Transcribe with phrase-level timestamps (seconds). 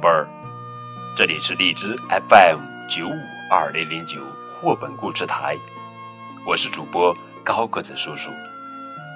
[0.00, 0.26] 宝贝儿，
[1.14, 4.18] 这里是荔枝 FM 九五二零零九
[4.50, 5.58] 绘本故事台，
[6.46, 8.30] 我是主播高个子叔叔，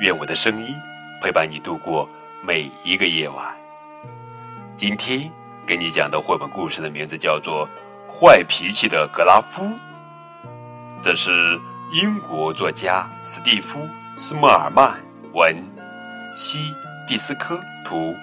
[0.00, 0.74] 愿我的声音
[1.20, 2.08] 陪伴你度过
[2.42, 3.54] 每一个夜晚。
[4.74, 5.30] 今天
[5.66, 7.68] 给你讲的绘本故事的名字叫做
[8.10, 9.62] 《坏脾气的格拉夫》，
[11.02, 11.60] 这是
[11.92, 13.80] 英国作家斯蒂夫·
[14.16, 14.98] 斯莫尔曼
[15.34, 15.62] 文，
[16.34, 16.74] 西
[17.06, 18.16] 毕斯科图。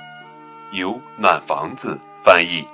[0.74, 2.68] 由暖房子翻译。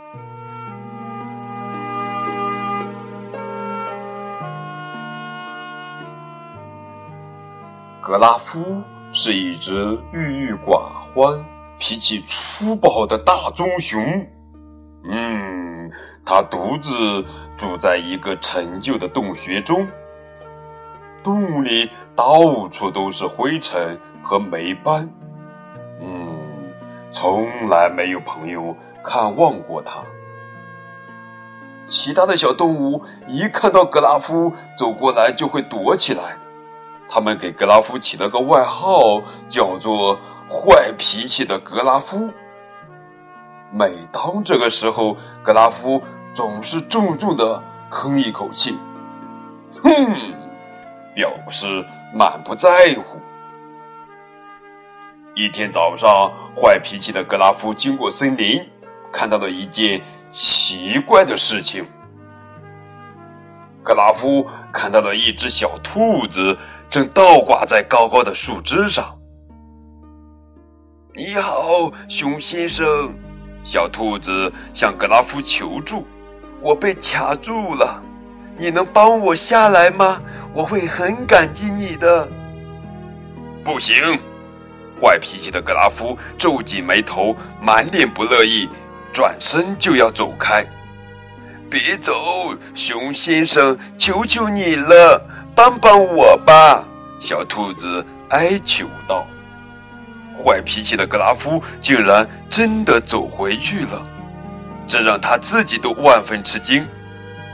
[8.01, 8.81] 格拉夫
[9.13, 11.41] 是一只郁郁寡欢、
[11.79, 14.03] 脾气粗暴的大棕熊。
[15.05, 15.89] 嗯，
[16.25, 16.91] 他独自
[17.55, 19.87] 住在一个陈旧的洞穴中，
[21.23, 25.09] 洞里到处都是灰尘和霉斑。
[26.01, 26.37] 嗯
[27.09, 30.01] 从来没有朋友看望过他。
[31.85, 36.37] 其他的小动物一看到格拉夫走过来，就会躲起来。
[37.09, 40.17] 他们给格拉夫起了个外号，叫做
[40.49, 42.29] “坏脾气的格拉夫”。
[43.69, 46.01] 每当这个时候，格拉夫
[46.33, 48.77] 总是重重的哼一口气，
[49.83, 49.91] 哼，
[51.13, 53.19] 表示满不在乎。
[55.35, 58.63] 一天早上，坏脾气的格拉夫经过森林，
[59.13, 61.85] 看到了一件奇怪的事情。
[63.83, 66.57] 格拉夫看到了一只小兔子
[66.89, 69.15] 正倒挂在高高的树枝上。
[71.15, 73.13] “你好，熊先生！”
[73.63, 76.05] 小兔子向格拉夫求助
[76.59, 78.01] ，“我被卡住了，
[78.57, 80.19] 你能帮我下来吗？
[80.53, 82.27] 我会很感激你的。
[83.63, 83.95] ”“不行。”
[85.01, 88.69] 坏脾气的格拉夫皱紧眉头，满脸不乐意，
[89.13, 90.65] 转身就要走开。
[91.69, 92.13] 别走，
[92.75, 95.23] 熊先生，求求你了，
[95.55, 96.83] 帮帮我吧！
[97.19, 99.25] 小兔子哀求道。
[100.35, 104.05] 坏脾气的格拉夫竟然真的走回去了，
[104.87, 106.85] 这让他自己都万分吃惊。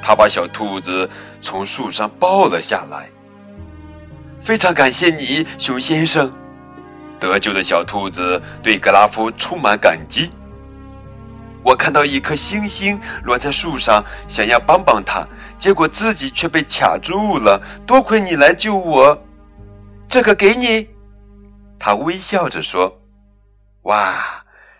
[0.02, 1.08] 他把小兔子
[1.42, 3.10] 从树上抱了下来。
[4.42, 6.32] 非常感谢你，熊先生。
[7.20, 10.32] 得救的小兔子对格拉夫充满感激。
[11.70, 15.24] 我看到一颗星星落在树上，想要帮帮他，
[15.60, 17.62] 结果自己却被卡住了。
[17.86, 19.16] 多亏你来救我，
[20.10, 20.90] 这个给你。
[21.78, 23.00] 他微笑着说
[23.86, 24.16] ：“哇！”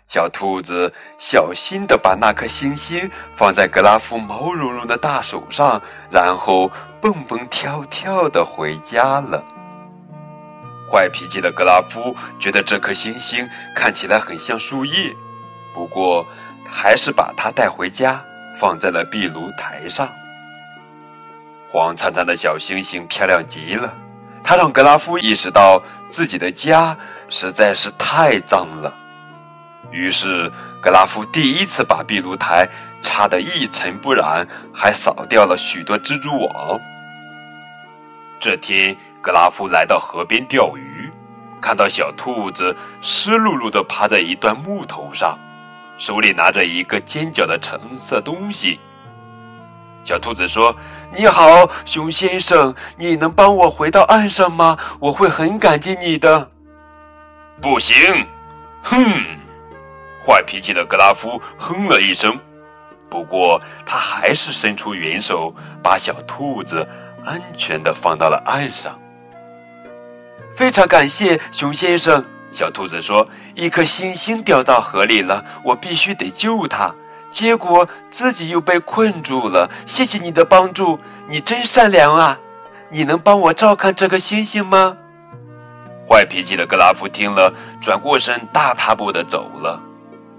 [0.08, 5.80] 小兔子小心地把那颗星星放在格拉夫毛茸茸的大手上，
[6.10, 6.68] 然后
[7.00, 9.44] 蹦蹦跳跳地回家了。
[10.90, 15.14] 坏脾气的格拉夫觉得这颗星星看起来很像树叶，
[15.72, 16.26] 不过
[16.68, 18.22] 还是把它带回家，
[18.58, 20.08] 放在了壁炉台上。
[21.70, 23.92] 黄灿灿的小星星漂亮极了，
[24.42, 26.96] 它让格拉夫意识到自己的家
[27.28, 28.92] 实在是太脏了。
[29.90, 30.50] 于是，
[30.80, 32.68] 格拉夫第一次把壁炉台
[33.02, 36.80] 擦得一尘不染，还扫掉了许多蜘蛛网。
[38.40, 38.96] 这天。
[39.22, 41.12] 格拉夫来到河边钓鱼，
[41.60, 45.38] 看到小兔子湿漉漉地趴在一段木头上，
[46.00, 48.80] 手里拿着一个尖角的橙色东西。
[50.02, 50.74] 小兔子说
[51.14, 54.78] ：“你好，熊先生，你能帮我回到岸上吗？
[54.98, 56.50] 我会很感激你的。”
[57.60, 57.94] 不行，
[58.82, 58.98] 哼！
[60.26, 62.38] 坏脾气的格拉夫哼了一声，
[63.10, 66.88] 不过他还是伸出援手，把小兔子
[67.26, 68.98] 安全的放到了岸上。
[70.56, 76.94] 非常感谢熊先生，小兔子说：“一颗星星掉到河里了，我必须得救它，
[77.30, 79.70] 结果自己又被困住了。
[79.86, 82.38] 谢谢你的帮助，你真善良啊！
[82.88, 84.96] 你能帮我照看这颗星星吗？”
[86.10, 89.80] 坏脾气的格拉夫听了，转过身，大踏步的走了。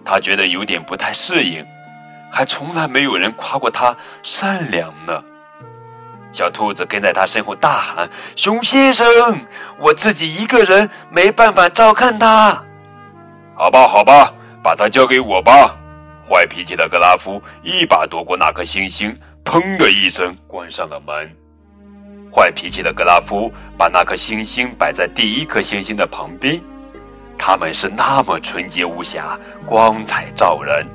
[0.04, 1.66] 他觉得有点不太适应，
[2.30, 5.24] 还从来没有人夸过他善良呢。
[6.32, 9.06] 小兔子跟在他身后大喊：“熊先生，
[9.78, 12.64] 我自己一个人没办法照看他。
[13.56, 14.34] ”“好吧，好吧，
[14.64, 15.76] 把它交给我吧。”
[16.28, 19.14] 坏脾气的格拉夫一把夺过那颗星星，
[19.44, 21.30] 砰的一声关上了门。
[22.34, 26.62] 坏脾气的格拉夫把那颗星星摆在第一颗星星的旁边，
[27.38, 30.88] 它们是那么纯洁无瑕，光彩照人。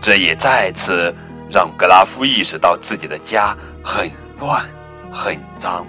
[0.00, 1.14] 这也再次
[1.48, 3.56] 让格拉夫意识到自己的家。
[3.86, 4.10] 很
[4.40, 4.68] 乱，
[5.12, 5.86] 很脏。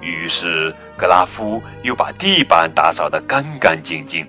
[0.00, 4.26] 于是格拉夫又把地板打扫得干干净净。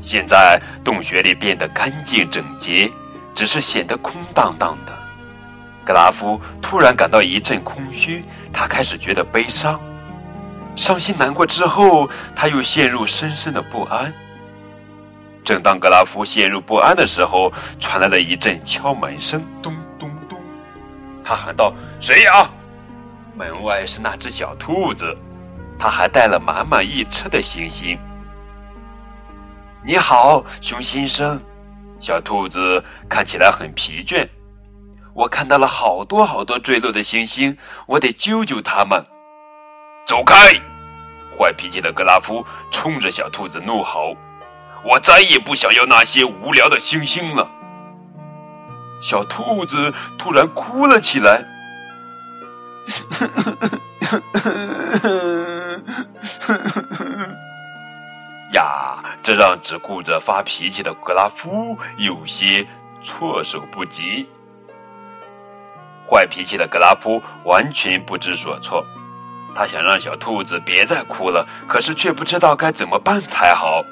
[0.00, 2.90] 现在洞穴里变得干净整洁，
[3.34, 4.98] 只是显得空荡荡的。
[5.84, 9.78] 格拉夫突然感到一阵空虚，他开始觉得悲伤、
[10.74, 11.44] 伤心难过。
[11.44, 14.10] 之后，他又陷入深深的不安。
[15.44, 19.76] 正当格拉夫陷入不安的时候，传来了一阵敲门声，咚。
[21.24, 22.48] 他喊道：“谁呀？”
[23.34, 25.16] 门外是那只小兔子，
[25.78, 27.98] 它还带了满满一车的星星。
[29.84, 31.40] 你好，熊先生。
[31.98, 34.28] 小兔子看起来很疲倦。
[35.14, 37.56] 我看到了好多好多坠落的星星，
[37.86, 39.04] 我得救救他们。
[40.06, 40.36] 走开！
[41.36, 44.14] 坏脾气的格拉夫冲着小兔子怒吼
[44.84, 47.48] ：“我再也不想要那些无聊的星星了。”
[49.04, 51.44] 小兔子突然哭了起来。
[58.54, 62.66] 呀，这让只顾着发脾气的格拉夫有些
[63.02, 64.26] 措手不及。
[66.08, 68.82] 坏脾气的格拉夫完全不知所措，
[69.54, 73.84] 他想让小兔子别再哭了，可是却不知道该怎么办才好。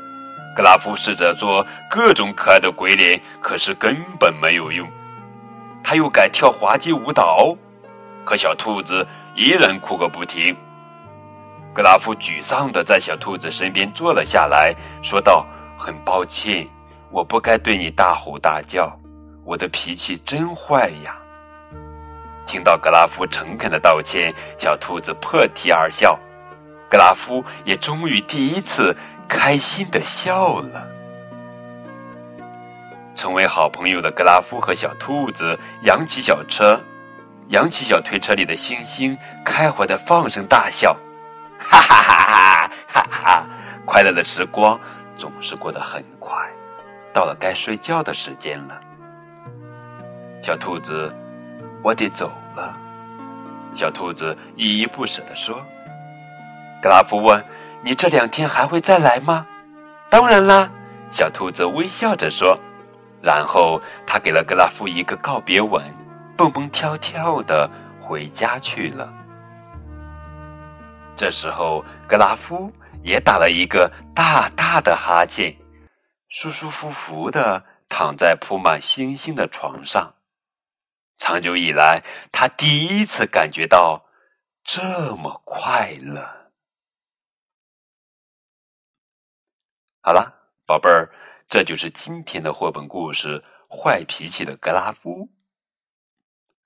[0.56, 4.91] 格拉夫试着做各种可爱的鬼脸，可是根本没有用。
[5.82, 7.56] 他又改跳滑稽舞蹈。
[8.25, 10.56] 可小兔子依然哭个不停。
[11.75, 15.46] 格拉夫沮丧地在小兔子身边坐了下来，说道
[15.76, 16.69] ：“很抱歉，
[17.11, 18.96] 我不该对你大吼大叫，
[19.44, 21.17] 我的脾气真坏呀。”
[22.46, 26.19] 听到格拉夫诚恳的道歉，小兔子破涕而笑。
[26.90, 28.94] 格拉夫也终于第一次
[29.26, 30.87] 开心地笑了。
[33.14, 36.81] 成为好朋友的格拉夫和小兔子扬起小车。
[37.49, 40.97] 扬起小推车里的星星，开怀的放声大笑，
[41.59, 43.47] 哈哈哈哈哈哈！
[43.85, 44.81] 快乐的时光
[45.19, 46.35] 总是过得很快，
[47.12, 48.81] 到了该睡觉的时间了。
[50.41, 51.12] 小兔子，
[51.82, 52.75] 我得走了。
[53.75, 55.62] 小兔子依依不舍地说。
[56.81, 57.44] 格拉夫问
[57.85, 59.47] ：“你这两天还会再来吗
[60.08, 60.70] ？”“当然啦。”
[61.11, 62.58] 小兔子微笑着说。
[63.22, 65.82] 然后他给了格拉夫一个告别吻。
[66.36, 67.70] 蹦蹦跳跳的
[68.00, 69.12] 回家去了。
[71.14, 72.72] 这时候，格拉夫
[73.02, 75.54] 也打了一个大大的哈欠，
[76.28, 80.14] 舒舒服服的躺在铺满星星的床上。
[81.19, 82.02] 长久以来，
[82.32, 84.02] 他第一次感觉到
[84.64, 86.26] 这么快乐。
[90.00, 90.34] 好了，
[90.66, 91.12] 宝贝儿，
[91.49, 93.43] 这就是今天的绘本故事
[93.77, 95.11] 《坏脾气的格拉夫》。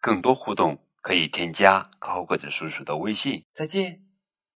[0.01, 3.45] 更多互动可以添加高个子叔叔的微信。
[3.53, 4.06] 再见。